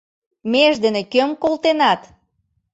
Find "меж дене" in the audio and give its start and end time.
0.51-1.01